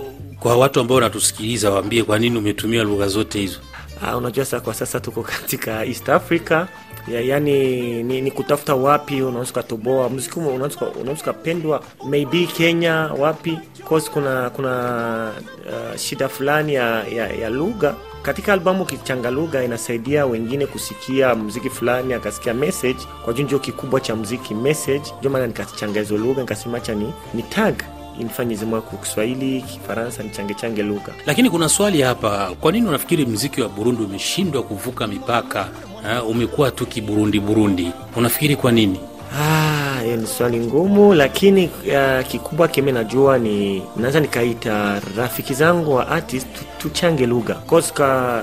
kwa 0.40 0.56
watu 0.56 0.80
ambao 0.80 0.94
wanatusikiliza 0.94 1.70
waambie 1.70 2.02
kwa 2.02 2.18
nini 2.18 2.38
umetumia 2.38 2.82
lugha 2.82 3.08
zote 3.08 3.38
hizo. 3.40 3.58
Uh, 4.02 4.18
unajua 4.18 4.44
sasa 4.44 4.60
kwa 4.60 4.74
sasa 4.74 5.00
tuko 5.00 5.22
katika 5.22 5.84
East 5.84 6.08
Africa 6.08 6.66
ya, 7.08 7.20
yani 7.20 8.02
ni, 8.02 8.20
ni 8.20 8.30
kutafuta 8.30 8.74
wapi 8.74 9.22
unaweza 9.22 9.50
ukatoboa 9.50 10.08
muziki 10.08 10.38
unaweza 10.38 11.22
ukapendwa 11.22 11.82
maybe 12.08 12.46
Kenya 12.46 12.94
wapi 13.18 13.58
cause 13.88 14.10
kuna 14.10 14.50
kuna 14.50 15.32
uh, 15.66 15.96
shida 15.96 16.28
fulani 16.28 16.74
ya, 16.74 17.04
ya, 17.04 17.28
ya 17.28 17.50
lugha 17.50 17.94
katika 18.22 18.52
albamu. 18.52 18.82
Ukichanga 18.82 19.30
lugha 19.30 19.64
inasaidia 19.64 20.26
wengine 20.26 20.66
kusikia 20.66 21.34
mziki 21.34 21.70
fulani 21.70 22.14
akasikia 22.14 22.54
message, 22.54 22.98
kwa 23.24 23.32
juu 23.32 23.42
ndio 23.44 23.58
kikubwa 23.58 24.00
cha 24.00 24.16
mziki 24.16 24.54
message. 24.54 25.02
Ndio 25.18 25.30
maana 25.30 25.46
nikachanga 25.46 26.00
hizo 26.00 26.16
lugha 26.18 26.40
nikasema 26.40 26.80
cha 26.80 26.94
ni, 26.94 27.12
ni 27.34 27.42
tag 27.42 27.74
inifanye 28.20 28.54
zimwa 28.54 28.80
kwa 28.80 28.98
Kiswahili, 28.98 29.62
Kifaransa, 29.62 30.22
nichange 30.22 30.54
change 30.54 30.82
lugha 30.82 31.12
Lakini 31.26 31.50
kuna 31.50 31.68
swali 31.68 32.02
hapa, 32.02 32.50
kwa 32.60 32.72
nini 32.72 32.88
unafikiri 32.88 33.26
mziki 33.26 33.60
wa 33.62 33.68
Burundi 33.68 34.02
umeshindwa 34.02 34.62
kuvuka 34.62 35.06
mipaka? 35.06 35.68
Ha, 36.02 36.22
umekuwa 36.22 36.70
tu 36.70 36.86
kiburundi 36.86 37.40
Burundi, 37.40 37.92
unafikiri 38.16 38.56
kwa 38.56 38.72
nini? 38.72 39.00
Ah, 39.40 40.00
hiyo 40.04 40.16
ni 40.16 40.26
swali 40.26 40.60
ngumu, 40.60 41.14
lakini 41.14 41.66
uh, 41.66 42.26
kikubwa 42.26 42.68
kime 42.68 42.92
najua 42.92 43.38
ni 43.38 43.82
naweza 43.96 44.20
nikaita 44.20 45.00
rafiki 45.16 45.54
zangu 45.54 45.94
wa 45.94 46.08
artist 46.08 46.46
tuchange 46.78 47.26
lugha 47.26 47.54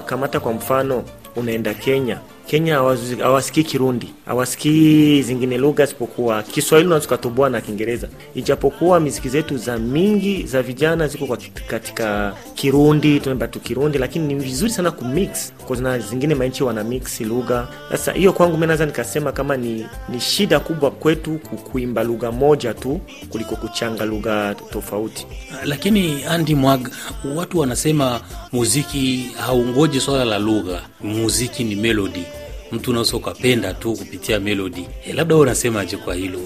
kamata 0.05 0.39
kwa 0.39 0.53
mfano 0.53 1.03
unaenda 1.35 1.73
Kenya 1.73 2.17
Kenya 2.47 2.75
hawasikii 3.21 3.63
Kirundi, 3.63 4.13
hawasikii 4.25 5.21
zingine 5.21 5.57
lugha 5.57 5.83
isipokuwa 5.83 6.43
Kiswahili, 6.43 6.87
unaweza 6.87 7.05
ukatoboa 7.07 7.49
na 7.49 7.61
Kiingereza, 7.61 8.07
ijapokuwa 8.35 8.99
miziki 8.99 9.29
zetu 9.29 9.57
za 9.57 9.77
mingi 9.77 10.43
za 10.43 10.61
vijana 10.61 11.07
ziko 11.07 11.37
katika 11.67 12.33
Kirundi, 12.55 13.19
tu 13.19 13.59
Kirundi, 13.59 13.97
lakini 13.97 14.33
ni 14.33 14.35
vizuri 14.43 14.71
sana 14.71 14.91
kumix 14.91 15.53
na 15.81 15.99
zingine 15.99 16.35
manchi 16.35 16.63
wana 16.63 16.83
mix 16.83 17.21
lugha. 17.21 17.67
Sasa 17.91 18.11
hiyo 18.11 18.33
kwangu 18.33 18.53
mimi 18.53 18.67
naweza 18.67 18.85
nikasema 18.85 19.31
kama 19.31 19.57
ni, 19.57 19.85
ni 20.09 20.19
shida 20.19 20.59
kubwa 20.59 20.91
kwetu 20.91 21.39
kuimba 21.71 22.03
lugha 22.03 22.31
moja 22.31 22.73
tu 22.73 23.01
kuliko 23.29 23.55
kuchanga 23.55 24.05
lugha 24.05 24.55
tofauti. 24.71 25.27
Lakini 25.65 26.23
Andi 26.25 26.55
Mwag, 26.55 26.87
watu 27.35 27.59
wanasema 27.59 28.21
muziki 28.51 29.29
haungoji 29.45 29.99
swala 29.99 30.25
la 30.25 30.39
lugha, 30.39 30.81
muziki 31.01 31.63
ni 31.63 31.75
melody. 31.75 32.23
Mtu 32.71 32.91
unaweza 32.91 33.17
ukapenda 33.17 33.73
tu 33.73 33.93
kupitia 33.95 34.39
melodi 34.39 34.87
E, 35.05 35.13
labda 35.13 35.35
wewe 35.35 35.47
unasemaje 35.47 35.97
kwa 35.97 36.15
hilo? 36.15 36.39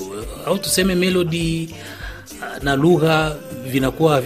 Au 0.45 0.57
tuseme 0.57 0.95
melody 0.95 1.75
ah, 2.43 2.59
na 2.63 2.75
lugha 2.75 3.35
vinakuwa 3.65 4.23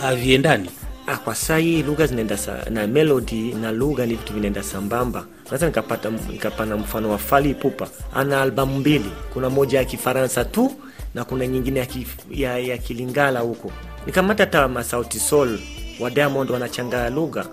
haviendani? 0.00 0.70
Ah, 1.06 1.16
kwa 1.16 1.34
saa 1.34 1.58
hii 1.58 1.82
lugha 1.82 2.06
zinaenda 2.06 2.36
sa, 2.36 2.64
na 2.70 2.86
melody 2.86 3.54
na 3.54 3.72
lugha 3.72 4.06
ni 4.06 4.14
vitu 4.14 4.32
vinaenda 4.32 4.62
sambamba. 4.62 5.26
Sasa 5.50 5.66
nikapata 5.66 6.10
nikapana 6.30 6.76
mfano 6.76 7.10
wa 7.10 7.18
Fally 7.18 7.50
Ipupa 7.50 7.88
ana 8.14 8.42
albamu 8.42 8.78
mbili, 8.78 9.10
kuna 9.32 9.50
moja 9.50 9.78
ya 9.78 9.84
Kifaransa 9.84 10.44
tu 10.44 10.72
na 11.14 11.24
kuna 11.24 11.46
nyingine 11.46 11.80
ya, 11.80 11.86
kif, 11.86 12.16
ya, 12.30 12.58
ya 12.58 12.78
Kilingala 12.78 13.40
huko. 13.40 13.72
Nikamata 14.06 14.42
hata 14.44 14.68
Masauti 14.68 15.20
Sol 15.20 15.58
wa 16.00 16.10
Diamond 16.10 16.50
wanachanga 16.50 17.10
lugha. 17.10 17.46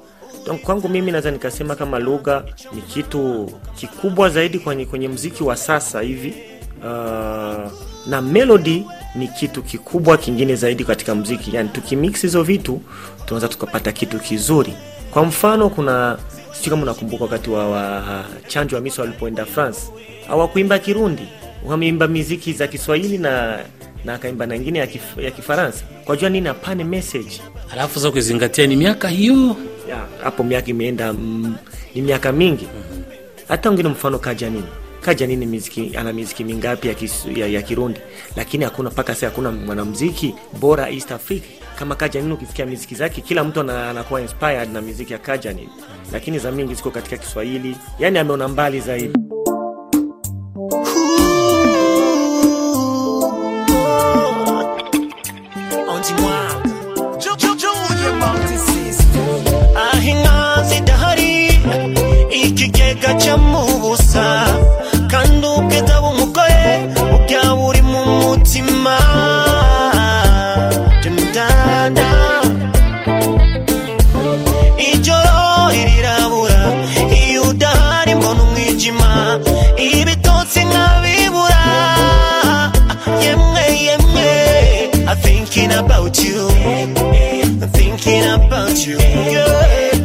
Kwangu 0.64 0.90
mimi 0.90 1.12
naweza 1.12 1.32
nikasema 1.32 1.76
kama 1.76 2.00
lugha 2.00 2.44
ni 2.76 2.82
kitu 2.82 3.52
kikubwa 3.76 4.30
zaidi 4.30 4.60
kwenye, 4.60 4.86
kwenye 4.86 5.08
mziki 5.08 5.44
wa 5.44 5.56
sasa 5.56 6.02
hivi 6.02 6.34
uh, 6.80 7.72
na 8.08 8.22
melody 8.22 8.86
ni 9.16 9.28
kitu 9.28 9.64
kikubwa 9.64 10.18
kingine 10.18 10.56
zaidi 10.56 10.84
katika 10.86 11.16
mziki. 11.16 11.56
Yani 11.56 11.70
tukimix 11.70 12.22
hizo 12.22 12.44
vitu 12.44 12.82
tunaweza 13.26 13.48
tukapata 13.48 13.92
kitu 13.92 14.20
kizuri. 14.20 14.74
Kwa 15.12 15.26
mfano, 15.26 15.70
kuna 15.70 16.18
sio 16.52 16.70
kama 16.70 16.84
unakumbuka 16.84 17.24
wakati 17.24 17.50
wa, 17.50 17.70
wa 17.70 18.24
chanjo 18.48 18.76
wa 18.76 18.82
Miso 18.82 19.02
walipoenda 19.02 19.46
France, 19.46 19.80
hawakuimba 20.28 20.80
Kirundi, 20.80 21.28
wameimba 21.66 22.08
miziki 22.08 22.54
za 22.54 22.68
Kiswahili 22.68 23.18
na 23.18 23.60
na 24.06 24.14
akaimba 24.14 24.46
na 24.46 24.56
ingine 24.56 24.80
ya, 24.80 24.88
kif, 24.88 25.18
ya 25.18 25.32
Kifaransa. 25.32 25.84
Kwa 26.06 26.18
jua 26.18 26.30
nini? 26.30 26.48
Apane 26.48 26.84
message 26.84 27.42
Alafu 27.74 28.00
za 28.00 28.12
kuzingatia 28.12 28.68
ni 28.68 28.76
miaka 28.76 29.08
hiyo 29.10 29.56
hapo 30.24 30.44
miaka 30.44 30.68
imeenda 30.68 31.14
mm, 31.14 31.56
ni 31.96 32.02
miaka 32.02 32.32
mingi. 32.32 32.68
Hata 33.48 33.70
wengine 33.70 33.90
mfano 33.90 34.20
kaja 34.20 34.50
nini. 35.28 35.46
Miziki 35.46 35.92
ana 35.98 36.14
miziki 36.14 36.44
mingapi 36.44 36.88
ya, 36.88 36.94
kis, 36.94 37.26
ya, 37.36 37.48
ya 37.48 37.62
kirundi? 37.62 38.00
Lakini 38.36 38.64
hakuna 38.66 38.90
mpaka 38.90 39.14
sasa 39.16 39.26
hakuna 39.28 39.52
mwanamziki 39.52 40.36
bora 40.60 40.90
east 40.90 41.12
africa. 41.12 41.44
Kama 41.80 41.96
kaja 41.96 42.22
nini 42.22 42.34
ukisikia 42.34 42.66
miziki 42.66 42.96
zake 42.96 43.22
kila 43.22 43.44
mtu 43.44 43.60
ana- 43.60 43.90
anakuwa 43.90 44.22
inspired 44.22 44.72
na 44.74 44.82
miziki 44.82 45.14
ya 45.14 45.20
kaja 45.20 45.54
lakini 46.14 46.40
za 46.40 46.52
mingi 46.52 46.76
ziko 46.76 46.92
katika 46.92 47.18
kiswahili. 47.18 47.76
Yani 48.00 48.20
ameona 48.20 48.48
mbali 48.48 48.80
zaidi 48.80 49.14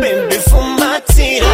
baby, 0.00 0.36
fumbatira. 0.50 1.52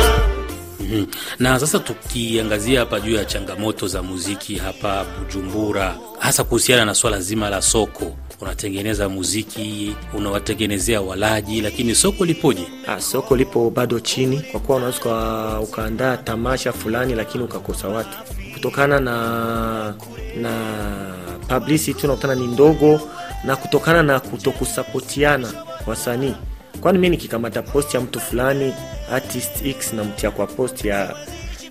na 1.38 1.58
sasa 1.61 1.78
tukiangazia 1.78 2.80
hapa 2.80 3.00
juu 3.00 3.14
ya 3.14 3.25
changamoto 3.25 3.87
za 3.88 4.02
muziki 4.02 4.56
hapa 4.56 5.04
bujumbura 5.18 5.96
hasa 6.18 6.44
kuhusiana 6.44 6.84
na 6.84 6.94
swala 6.94 7.20
zima 7.20 7.50
la 7.50 7.62
soko 7.62 8.16
unatengeneza 8.40 9.08
muziki 9.08 9.96
unawatengenezea 10.14 11.00
walaji 11.00 11.61
lakini 11.61 11.94
soko 11.94 12.25
lipoje 12.25 12.66
Ah, 12.87 13.00
soko 13.00 13.37
lipo 13.37 13.70
bado 13.70 14.00
chini 14.00 14.40
kwa 14.40 14.61
kuwa 14.61 14.78
unaweza 14.78 15.61
ukaandaa 15.61 16.16
tamasha 16.16 16.72
fulani 16.72 17.14
lakini 17.14 17.44
ukakosa 17.44 17.88
watu 17.88 18.16
kutokana 18.54 19.00
na 19.00 19.94
na 20.40 20.52
publicity 21.49 22.06
unakutana 22.06 22.34
ni 22.34 22.46
ndogo 22.46 23.00
na 23.44 23.56
kutokana 23.56 24.02
na 24.02 24.20
kutokusapotiana 24.20 25.52
wasanii. 25.87 26.34
Kwani 26.80 26.99
mi 26.99 27.08
nikikamata 27.08 27.62
post 27.62 27.94
ya 27.94 28.00
mtu 28.00 28.20
fulani 28.20 28.75
artist 29.12 29.66
x 29.66 29.92
namtia 29.92 30.30
kwa 30.30 30.46
post 30.46 30.84
ya 30.84 31.16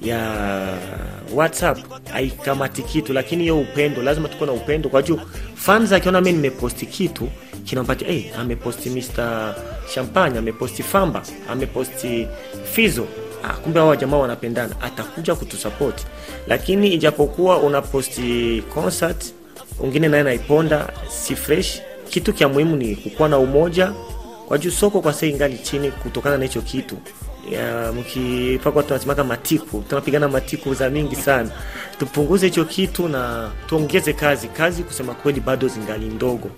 ya 0.02 0.20
whatsapp 1.36 1.78
haikamati 2.12 2.82
kitu. 2.84 3.14
Lakini 3.14 3.42
hiyo 3.44 3.60
upendo 3.60 4.02
lazima 4.02 4.28
tuko 4.30 4.46
na 4.46 4.52
upendo. 4.52 4.90
Kwa 4.90 5.02
juu 5.02 5.20
fans 5.56 5.92
akiona 5.92 6.22
mi 6.22 6.32
nimeposti 6.32 6.86
kitu 6.86 7.30
kinampatia 7.64 8.08
hey, 8.08 8.24
ameposti 8.40 8.90
mr 8.90 9.56
champagne 9.94 10.40
ameposti 10.40 10.84
famba 10.84 11.22
ameposti 11.52 12.28
fizo. 12.72 13.08
Ah, 13.44 13.54
kumbe 13.54 13.80
hawa 13.80 13.98
jamaa 13.98 14.18
wanapendana. 14.18 14.76
Atakuja 14.82 15.36
kutusapoti 15.36 16.06
lakini 16.48 16.94
ijapokuwa 16.94 17.58
unaposti 17.60 18.64
concert 18.74 19.34
wengine 19.82 20.08
naye 20.08 20.24
naiponda 20.24 20.90
si 21.10 21.36
fresh. 21.36 21.82
Kitu 22.10 22.34
kya 22.34 22.50
muhimu 22.50 22.76
ni 22.76 22.96
kukuwa 22.96 23.30
na 23.30 23.38
umoja. 23.38 23.92
Kwa 24.48 24.58
juu 24.58 24.72
soko 24.72 25.02
kwa 25.02 25.14
sasa 25.14 25.26
ingali 25.26 25.58
chini 25.58 25.92
kutokana 25.92 26.38
na 26.38 26.44
hicho 26.44 26.62
kitu. 26.62 26.98
Mkipakwa 28.00 28.84
tunasemaka 28.84 29.24
matiku 29.24 29.84
tunapigana 29.90 30.28
matiku 30.28 30.74
za 30.74 30.90
mingi 30.90 31.16
sana. 31.16 31.50
Tupunguze 32.00 32.46
hicho 32.48 32.66
kitu 32.66 33.08
na 33.08 33.52
tuongeze 33.68 34.14
kazi. 34.14 34.48
Kazi 34.48 34.84
kusema 34.84 35.14
kweli 35.14 35.40
bado 35.40 35.68
zingali 35.68 36.06
ndogo 36.06 36.50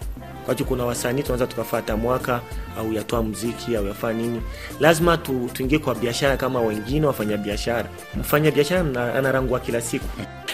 kwa 0.46 0.56
kuna 0.56 0.86
wasanii 0.86 1.22
tunaweza 1.22 1.48
tukafata 1.48 1.98
mwaka 1.98 2.42
au 2.80 2.94
yatoa 2.94 3.24
mziki 3.24 3.76
au 3.76 3.88
yafaa 3.88 4.14
nini. 4.14 4.42
Lazima 4.80 5.18
tu, 5.18 5.50
tuingie 5.54 5.80
kwa 5.80 5.96
biashara 5.96 6.38
kama 6.38 6.62
wengine 6.62 7.06
wafanya 7.08 7.38
biashara. 7.38 7.90
Mfanya 8.20 8.52
biashara 8.52 8.82
ana- 8.82 9.14
anarangua 9.16 9.60
kila 9.60 9.82
siku. 9.82 10.06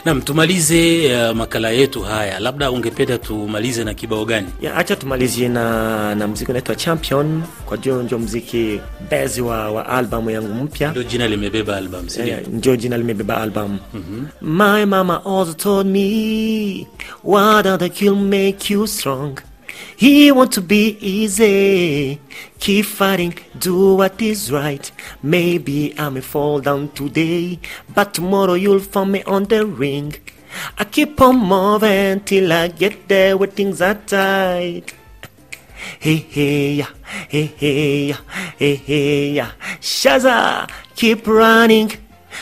Nam 0.05 0.21
tumalize 0.21 1.11
uh, 1.15 1.35
makala 1.35 1.69
yetu 1.69 2.01
haya. 2.01 2.39
Labda 2.39 2.71
ungependa 2.71 3.17
tumalize 3.17 3.83
na 3.83 3.93
kibao 3.93 4.25
gani? 4.25 4.47
Acha 4.75 4.95
tumalizie 4.95 5.49
na, 5.49 6.15
na 6.15 6.27
mziki 6.27 6.51
unaitwa 6.51 6.75
champion. 6.75 7.43
Kwa 7.65 7.77
juu 7.77 8.01
ndio 8.03 8.19
mziki 8.19 8.79
bezi 9.09 9.41
wa, 9.41 9.71
wa 9.71 9.89
albamu 9.89 10.29
yangu 10.29 10.53
mpya. 10.63 10.91
Ndio 10.91 11.03
jina 11.03 11.27
limebeba 11.27 11.77
album 11.77 12.09
sindio 12.09 12.37
ndio? 12.51 12.75
Jina 12.75 12.97
limebeba 12.97 13.37
album. 13.37 13.79
My 14.41 14.85
mama 14.85 15.25
also 15.25 15.53
told 15.53 15.87
me 15.87 16.87
what 17.23 17.65
other 17.65 17.89
kill 17.91 18.15
make 18.15 18.73
you 18.73 18.87
strong 18.87 19.39
he 19.95 20.31
want 20.31 20.51
to 20.53 20.61
be 20.61 20.97
easy. 20.99 22.19
Keep 22.59 22.85
fighting 22.85 23.35
do 23.57 23.95
what 23.95 24.21
is 24.21 24.51
right. 24.51 24.91
Maybe 25.21 25.97
i 25.97 26.09
may 26.09 26.21
fall 26.21 26.59
down 26.61 26.89
today 26.89 27.59
but 27.93 28.13
tomorrow 28.13 28.53
you'll 28.53 28.79
find 28.79 29.11
me 29.11 29.23
on 29.23 29.45
the 29.45 29.65
ring. 29.65 30.15
I 30.77 30.83
keep 30.85 31.19
on 31.21 31.37
moving 31.37 32.21
till 32.21 32.51
i 32.51 32.67
get 32.67 33.07
there 33.07 33.37
where 33.37 33.49
things 33.49 33.81
are 33.81 33.95
tight. 33.95 34.93
Hey 35.99 36.17
hey 36.17 36.73
ya, 36.75 36.87
hey 37.29 37.45
hey 37.45 38.07
ya, 38.09 38.17
hey 38.57 38.75
hey 38.75 39.31
ya. 39.31 39.47
Shaza, 39.79 40.69
keep 40.95 41.25
running, 41.25 41.91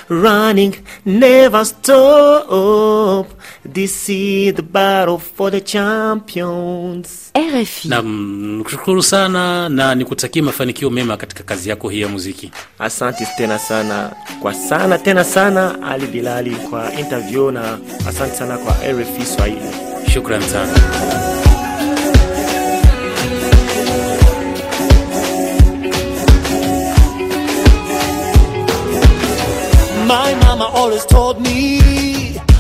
running, 0.10 0.74
never 1.06 1.66
stop. 1.66 3.28
This 3.74 4.10
is 4.10 4.54
the 4.56 4.62
battle 4.64 5.18
for 5.18 5.52
the 5.52 5.62
champions. 5.62 7.32
RFI. 7.36 7.90
nam 7.90 8.62
kushukuru 8.64 9.04
sana 9.04 9.70
na 9.70 9.96
nikutakia 9.96 10.44
mafanikio 10.44 10.90
mema 10.90 11.18
katika 11.18 11.44
kazi 11.44 11.70
yako 11.70 11.90
hii 11.90 12.02
ya 12.02 12.08
muziki 12.08 12.52
Asante 12.80 13.28
tena 13.38 13.60
sana 13.60 14.12
kwa 14.42 14.54
sana 14.54 14.98
tena 14.98 15.24
sana 15.24 15.82
Ali 15.84 16.08
Bilali 16.08 16.52
kwa 16.56 16.94
interview 16.94 17.52
na 17.52 17.78
asante 18.08 18.36
sana 18.36 18.58
kwa 18.58 18.74
RFI 18.74 19.26
Swahili. 19.26 19.62
Shukrani 20.14 20.46
sana 20.46 20.74
My 30.08 30.34
mama 30.36 30.64
always 30.74 31.06
told 31.06 31.42
me, 31.42 31.82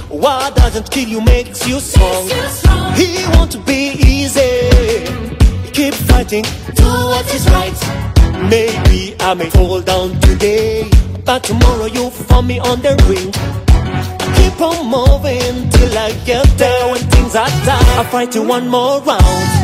what 0.09 0.53
doesn't 0.57 0.91
kill 0.91 1.07
you 1.07 1.21
makes 1.21 1.65
you 1.65 1.79
strong. 1.79 2.27
He 2.93 3.23
want 3.37 3.53
to 3.53 3.59
be 3.59 3.93
easy, 4.05 4.51
keep 5.71 5.93
fighting, 5.93 6.43
do 6.75 6.83
what 6.83 7.25
is 7.33 7.49
right. 7.49 7.79
Maybe 8.49 9.15
I 9.21 9.33
may 9.33 9.49
fall 9.49 9.79
down 9.81 10.19
today, 10.19 10.89
but 11.23 11.45
tomorrow 11.45 11.85
you'll 11.85 12.11
find 12.11 12.47
me 12.47 12.59
on 12.59 12.81
the 12.81 12.93
ring. 13.07 13.31
Keep 14.35 14.59
on 14.59 14.85
moving 14.87 15.69
till 15.69 15.97
I 15.97 16.11
get 16.25 16.45
there 16.57 16.91
when 16.91 16.99
things 16.99 17.33
are 17.33 17.47
tough. 17.47 17.97
I'll 17.97 18.03
fight 18.11 18.35
you 18.35 18.43
one 18.43 18.67
more 18.67 19.01
round. 19.03 19.56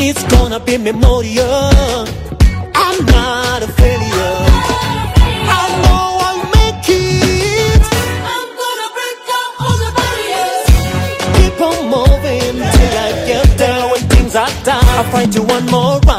It's 0.00 0.22
gonna 0.34 0.60
be 0.60 0.78
memorial. 0.78 2.06
I'm 2.74 2.98
not 3.06 3.62
a 3.62 3.68
failure. 3.80 4.38
I 5.60 5.64
know 5.82 6.04
I'll 6.28 6.44
make 6.56 6.88
it. 6.88 7.82
I'm 8.34 8.48
gonna 8.62 8.88
break 8.96 9.18
down 9.30 9.50
all 9.62 9.76
the 9.84 9.90
barriers. 9.98 10.66
Keep 11.36 11.60
on 11.68 11.80
moving 11.94 12.54
till 12.76 12.96
I 13.06 13.10
get 13.26 13.46
there 13.58 13.82
when 13.90 14.02
things 14.08 14.34
are 14.36 14.54
down. 14.64 14.84
I'll 14.96 15.04
fight 15.10 15.34
you 15.34 15.42
one 15.42 15.66
more 15.66 15.98
round. 16.06 16.17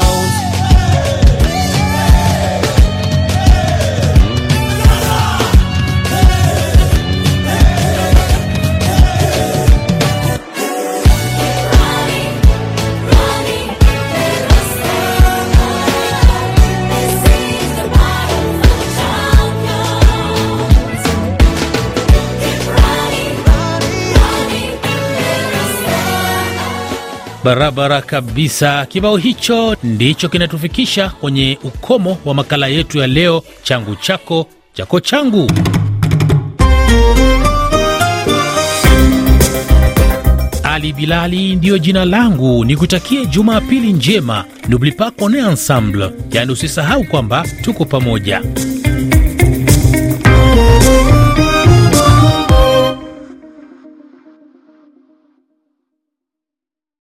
Barabara 27.44 28.02
kabisa. 28.02 28.86
Kibao 28.86 29.16
hicho 29.16 29.76
ndicho 29.82 30.28
kinatufikisha 30.28 31.08
kwenye 31.08 31.58
ukomo 31.64 32.18
wa 32.24 32.34
makala 32.34 32.66
yetu 32.66 32.98
ya 32.98 33.06
leo, 33.06 33.42
changu 33.62 33.96
chako 33.96 34.46
chako 34.72 35.00
changu. 35.00 35.50
Ali 40.62 40.92
Bilali 40.92 41.56
ndiyo 41.56 41.78
jina 41.78 42.04
langu, 42.04 42.64
nikutakie 42.64 43.26
Jumapili 43.26 43.92
njema. 43.92 44.44
N'oublie 44.68 44.92
pas 44.92 45.10
qu'on 45.10 45.34
est 45.34 45.42
ensemble, 45.44 46.10
yaani 46.32 46.52
usisahau 46.52 47.04
kwamba 47.04 47.44
tuko 47.62 47.84
pamoja. 47.84 48.42